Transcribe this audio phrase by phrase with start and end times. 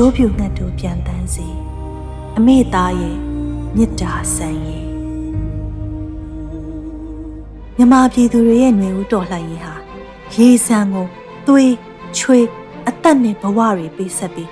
[0.00, 1.46] ကြိုးပြူငှက်တို့ပြန်တန်းစီ
[2.36, 3.16] အမေသားရဲ့
[3.76, 4.84] မြစ်တာဆန်ရဲ့
[7.76, 9.74] မြမပြည်သူတွေရဲ့ຫນွေဦးတော်လှန်ရေးဟာ
[10.34, 11.06] ရေစံကို
[11.46, 11.74] သွေး
[12.18, 12.46] ချွေး
[12.88, 14.50] အသက်နဲ့ဘဝတွေပေးဆက်ပြီး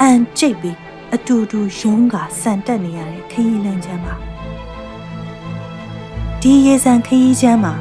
[0.00, 0.78] အန်ကျိတ်ပြီး
[1.14, 4.14] အတူတူရုံးကဆန်တက်နေရတဲ့ခရီးလမ်းချမ်းပါ
[6.40, 7.74] ဒီရေစံခရီးချမ်းမှာ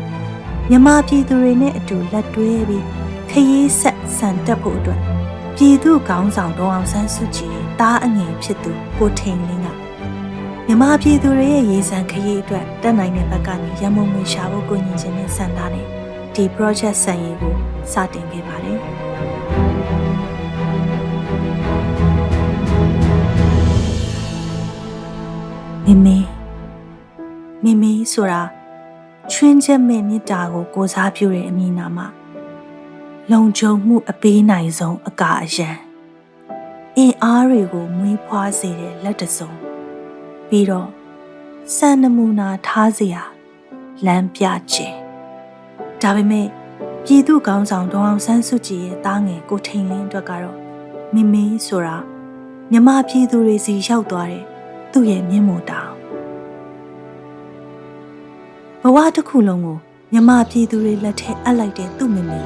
[0.69, 2.85] မြမပြည်သူတွေနဲ့အတူလက်တွဲပြီး
[3.29, 5.01] ခရီးဆက်ဆန်တက်ဖို့အတွက်
[5.57, 9.67] ပြည်သူကောင်းဆောင်တော်အောင်ဆန်းစုကြည်တားအငယ်ဖြစ်သူကိုထိန်လင်းက
[10.67, 15.87] မြမပြည်သူတွေရဲ့ရေစံခရီးအတွက်တက်နိုင်တဲ့ဘက်ကနေရမုံငွေရှာဖို့ကိုညင်ခြင်းနဲ့ဆန္ဒနဲ့
[16.33, 17.53] ဒီ project ဆန်ရည်ကို
[17.91, 18.79] စတင်ခဲ့ပါတယ်
[25.85, 26.17] မိမိ
[27.63, 28.41] မိမိဆိုတာ
[29.31, 31.99] ချွင်းချက်မဲ့မေတ္တာကိုကိုစားပြုတဲ့အမည်နာမ
[33.31, 35.69] လုံခြုံမှုအပေးနိုင်ဆုံးအကာအယံ
[36.97, 39.51] အင်အားတွေကိုမွေးဖွားစေတဲ့လက်တစုံ
[40.47, 40.89] ပြီးတော့
[41.75, 43.23] စံနမူနာထားစရာ
[44.05, 44.97] လမ်းပြခြင်း
[46.01, 46.47] ဒါပေမဲ့
[47.05, 50.57] ပြည်သူကောင်းဆောင်ဒေါအောင်ဆန်းစုကြည်ရဲ့တားငယ်ကိုထိန်လင်းအတွက်ကတော့
[51.13, 51.97] မိမိဆိုတာ
[52.71, 54.43] မြမပြည်သူတွေစီရောက်သွားတဲ့
[54.91, 55.91] သူ့ရဲ့မျက်မှော်တောင်
[58.81, 59.77] ဘဝတစ်ခုလုံးကို
[60.11, 62.41] မြမပြည်သူတွေလက်ထဲအပ်လိုက်တဲ့သူ့မိမိ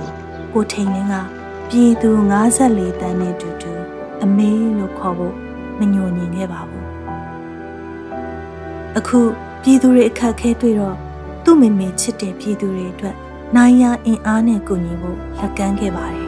[0.53, 1.15] ကိုထိန်လင်းက
[1.69, 2.09] ပြည်သူ
[2.53, 3.71] 54တန်းနဲ့တူတူ
[4.23, 5.35] အမေလို့ခေါ်ဖို့
[5.79, 6.85] မညှို့ညင်ခဲ့ပါဘူး
[8.97, 9.19] အခု
[9.61, 10.95] ပြည်သူတွေအခက်ခဲတွေ့တော့
[11.43, 13.15] သူ့မိမိချစ်တဲ့ပြည်သူတွေအတွက်
[13.55, 16.27] နိုင်ရအင်အားနဲ့ကူညီဖို့လက်ကမ်းခဲ့ပါတယ်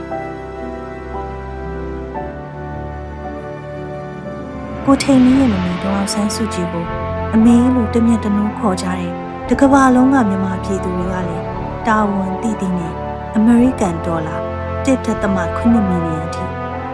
[4.85, 6.85] ကိုထိန်လင်းရဲ့မမီတော်အောင်ဆန်းစုကြည်ကို
[7.33, 9.11] အမေလို့တမျက်တနှိုးခေါ်ကြတဲ့
[9.49, 11.45] တကဘာလုံးကမြန်မာပြည်သူတွေကလည်း
[11.87, 12.93] တာဝန်တည်တည်နဲ့
[13.38, 14.36] အမေရိကန်ဒေါ်လာ
[14.86, 16.44] 1.8မီလီယံအထိ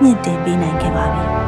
[0.02, 1.24] မြင့်တင်ပေးနိုင်ခဲ့ပါပြီ။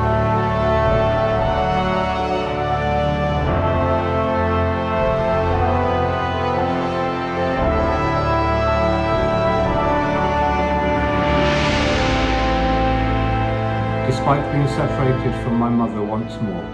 [14.08, 16.66] Despite being separated from my mother once more,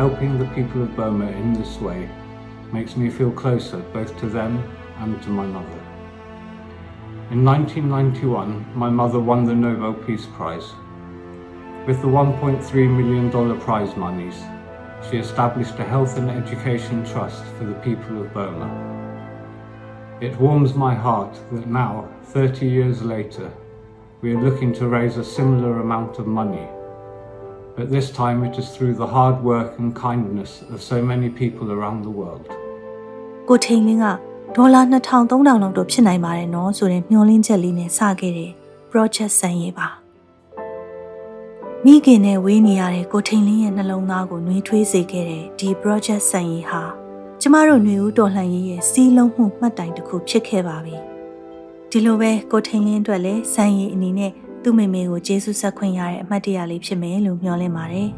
[0.00, 2.00] helping the people of Burma in this way
[2.72, 4.52] makes me feel closer both to them
[5.02, 5.75] and to my mother.
[7.29, 10.71] In 1991, my mother won the Nobel Peace Prize.
[11.85, 14.35] With the $1.3 million prize monies,
[15.09, 18.69] she established a health and education trust for the people of Burma.
[20.21, 23.51] It warms my heart that now, 30 years later,
[24.21, 26.65] we are looking to raise a similar amount of money.
[27.75, 31.73] But this time it is through the hard work and kindness of so many people
[31.73, 32.49] around the world.
[33.45, 34.17] 郭天英啊，
[34.59, 38.51] ဒေါ်လာ2000 3000လောက်တော့ဖြစ်နိုင်ပါတယ်နော်ဆိုရင်မျှော်လင့်ချက်လေးနဲ့စခဲ့တဲ့
[38.91, 39.87] project ဆန်ရေးပါ
[41.85, 46.81] မိခင်နဲ့ဝေးနေရတဲ့ကိုထိန်လင်းရဲ့နှလုံးသားကိုနှွေးထွေးစေခဲ့တဲ့ဒီ project ဆန်ရေးဟာ
[47.41, 50.95] ကျမတို့ຫນွေဦးတော်လှန်ရေးရဲ့စီးလုံးမှုမှတ်တိုင်တစ်ခုဖြစ်ခဲ့ပါပြီ
[51.89, 54.31] ဒီလိုပဲကိုထိန်လင်းအတွက်လည်းဆန်ရေးအနေနဲ့
[54.63, 58.09] သူ့မိမေကိုကျေးဇူးဆက်ခွင့်ရတဲ့အမှတ်တရလေးဖြစ်မယ်လို့မျှော်လင့်ပါတယ်။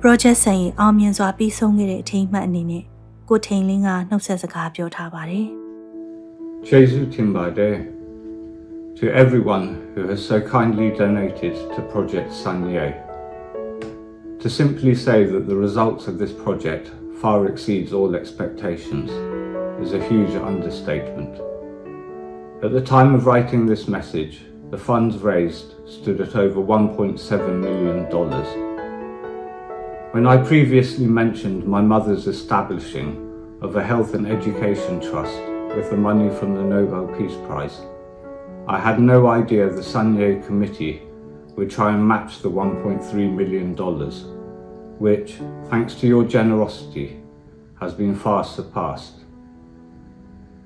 [0.00, 2.84] project ဆိုင်ရင်အောင်မြင်စွာပြီးဆုံးခဲ့တဲ့အထိမ်းအမှတ်အနေနဲ့
[3.29, 5.47] ကိုထိန်လင်းကနှုတ်ဆက်စကားပြောထားပါတယ်။
[6.69, 7.69] Jesu Timbade
[8.99, 12.87] to everyone who has so kindly donated to Project Sanye.
[14.39, 16.89] To simply say that the results of this project
[17.21, 19.11] far exceeds all expectations
[19.85, 21.39] is a huge understatement.
[22.63, 28.70] At the time of writing this message, the funds raised stood at over $1.7 million.
[30.12, 35.38] when I previously mentioned my mother's establishing of a health and education trust
[35.74, 37.80] with the money from the Nobel Peace Prize,
[38.68, 41.00] I had no idea the Sanye Committee
[41.56, 43.74] would try and match the $1.3 million,
[44.98, 45.36] which,
[45.70, 47.18] thanks to your generosity,
[47.80, 49.20] has been far surpassed.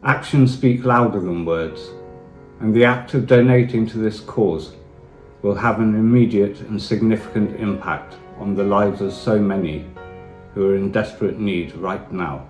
[0.03, 1.91] Actions speak louder than words,
[2.59, 4.72] and the act of donating to this cause
[5.47, 9.84] will have an immediate and significant impact on the lives of so many
[10.53, 12.45] who are in desperate need right now.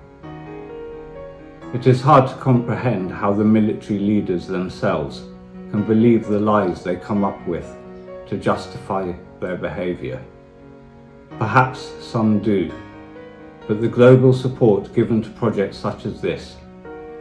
[1.75, 5.25] It is hard to comprehend how the military leaders themselves
[5.71, 7.71] can believe the lies they come up with
[8.29, 10.23] to justify their behaviour.
[11.39, 12.73] Perhaps some do,
[13.69, 16.57] but the global support given to projects such as this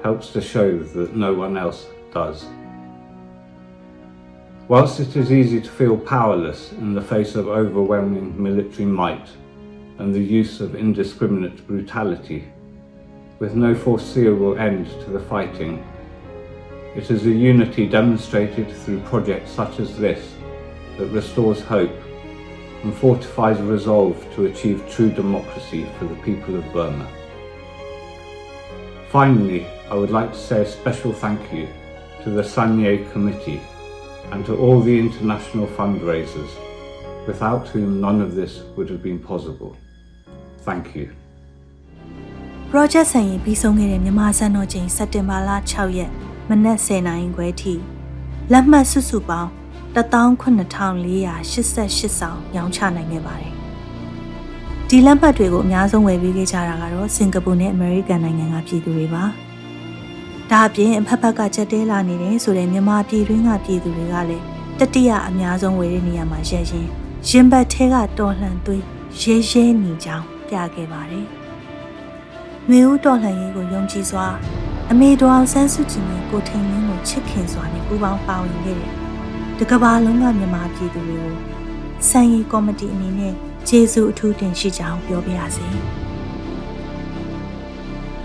[0.03, 2.45] helps to show that no one else does.
[4.67, 9.27] Whilst it is easy to feel powerless in the face of overwhelming military might
[9.99, 12.45] and the use of indiscriminate brutality,
[13.37, 15.85] with no foreseeable end to the fighting,
[16.95, 20.33] it is a unity demonstrated through projects such as this
[20.97, 21.93] that restores hope
[22.81, 27.07] and fortifies resolve to achieve true democracy for the people of Burma.
[29.09, 31.67] Finally, I would like to say a special thank you
[32.23, 33.61] to the Sanye Committee
[34.31, 36.51] and to all the international fundraisers,
[37.27, 39.71] without whom none of this would have been possible.
[40.67, 41.07] Thank you.
[42.71, 46.11] project ဆိုင်ရင်ပြီးဆုံးခဲ့တဲ့မြန်မာစံတော်ချိန်စက်တင်ဘာလ6ရက်
[46.49, 47.73] မနက်10:00နာရီခွဲထိ
[48.51, 49.49] လက်မှတ်စုစုပေါင်း
[49.95, 53.53] 18488ဆောင်ရောင်းချနိုင်ခဲ့ပါတယ်။
[54.89, 59.23] ဒီလက်မှတ်တွေကိုအများဆုံးဝယ်ပေးခဲ့ကြတာကတော့စင်ကာပူနဲ့အမေရိကန်နိုင်ငံကပြည်သူတွေပါ။
[60.51, 64.43] ဒါအပြင်အဖက်ဖက်ကချက်တဲလာနေတယ်ဆိုတဲ့မြန်မာပြည်တွင်းကပြည်သူတွေကလည်း
[64.79, 66.87] တတိယအများဆုံးဝယ်တဲ့နေရာမှာရက်ရင်
[67.29, 68.83] ရင်ဘတ်ထဲကတော်လှန်သွေး
[69.21, 71.25] ရဲရဲနေကြောင်းပြခဲ့ပါတယ်။
[72.69, 74.25] မျိုးဦးတော်လှန်ရေးကိုယုံကြည်စွာ
[74.91, 78.93] အမေတော်အောင်ဆန်းစုကြည်နဲ့ကိုထိန်လင်းကိုချစ်ခင်စွာနဲ့ပူးပေါင်းပါဝင်ခဲ့တယ်။
[79.59, 81.35] တကဘာလုံးကမြန်မာပြည်သူတွေကို
[82.09, 83.33] စံရီကော်မတီအနေနဲ့
[83.67, 85.65] ကျေးဇူးအထူးတင်ရှိကြောင်းပြောပြရစီ။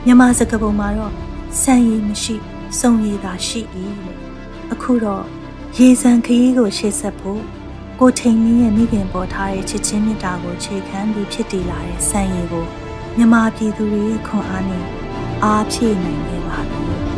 [0.05, 1.13] မြန်မာစကားပုံမှာတော့
[1.59, 2.37] စံရီမရှိ
[2.79, 3.61] စုံရည်သာရှိ၏
[4.03, 4.17] တဲ့။
[4.73, 5.25] အခုတော့
[5.77, 7.43] ရေစံခရီးကိုရှေ့ဆက်ဖို့
[8.01, 12.65] ကိုထိန်လင်းရဲ့မိခင်ပေါ်ထားတဲ့ချစ်ချင်းမြတ်တာကိုခြေခံပြီးဖြစ်တည်လာတဲ့စံရီကို
[13.17, 14.85] မြန်မာပြည်သူတွေရဲ့ခွန်အားနဲ့
[15.45, 16.85] အားဖြည့်နိုင်ခဲ့ပါပြီ။။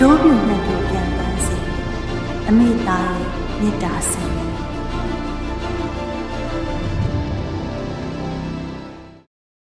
[0.00, 1.58] ဂျိုးပြူနဲ့တို့ပြန်ပန်းစေ။
[2.48, 3.18] အမိသား
[3.60, 4.47] မေတ္တာဆင်